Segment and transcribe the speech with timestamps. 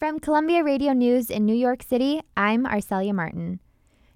[0.00, 3.60] From Columbia Radio News in New York City, I'm Arcelia Martin.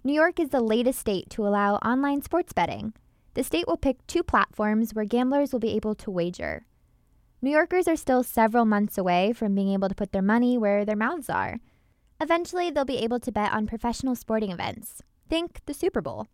[0.03, 2.95] New York is the latest state to allow online sports betting.
[3.34, 6.64] The state will pick two platforms where gamblers will be able to wager.
[7.42, 10.86] New Yorkers are still several months away from being able to put their money where
[10.86, 11.58] their mouths are.
[12.19, 15.03] Eventually, they'll be able to bet on professional sporting events.
[15.28, 16.28] Think the Super Bowl.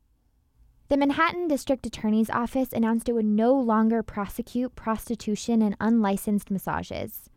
[0.91, 7.29] The Manhattan District Attorney's Office announced it would no longer prosecute prostitution and unlicensed massages.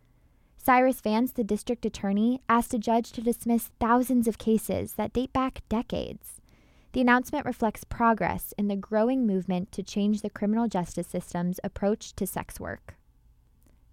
[0.65, 5.33] Cyrus Vance, the district attorney, asked a judge to dismiss thousands of cases that date
[5.33, 6.39] back decades.
[6.93, 12.15] The announcement reflects progress in the growing movement to change the criminal justice system's approach
[12.15, 12.95] to sex work.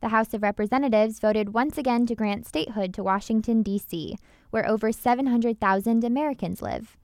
[0.01, 4.17] The House of Representatives voted once again to grant statehood to Washington, D.C.,
[4.51, 6.97] where over 700,000 Americans live.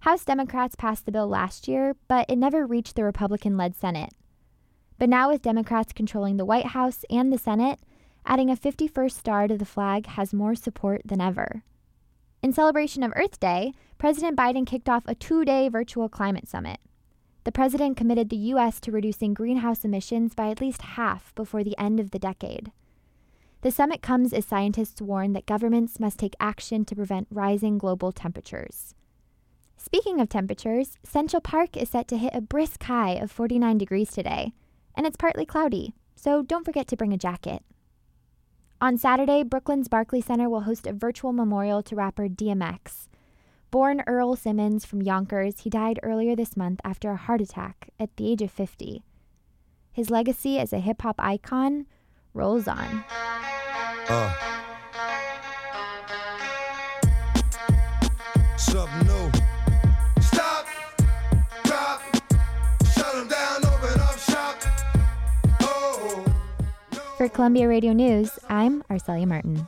[0.00, 4.12] House Democrats passed the bill last year, but it never reached the Republican led Senate.
[4.98, 7.80] But now, with Democrats controlling the White House and the Senate,
[8.28, 11.62] adding a 51st star to the flag has more support than ever.
[12.42, 16.78] In celebration of Earth Day, President Biden kicked off a two day virtual climate summit.
[17.44, 18.78] The president committed the U.S.
[18.80, 22.70] to reducing greenhouse emissions by at least half before the end of the decade.
[23.62, 28.12] The summit comes as scientists warn that governments must take action to prevent rising global
[28.12, 28.94] temperatures.
[29.78, 34.10] Speaking of temperatures, Central Park is set to hit a brisk high of 49 degrees
[34.10, 34.52] today,
[34.94, 37.62] and it's partly cloudy, so don't forget to bring a jacket.
[38.80, 43.08] On Saturday, Brooklyn's Barclay Center will host a virtual memorial to rapper DMX.
[43.72, 48.16] Born Earl Simmons from Yonkers, he died earlier this month after a heart attack at
[48.16, 49.02] the age of 50.
[49.90, 51.86] His legacy as a hip hop icon
[52.34, 53.04] rolls on.
[54.08, 54.32] Uh.
[58.56, 59.37] Something new.
[67.18, 69.66] For Columbia Radio News, I'm Arcelia Martin.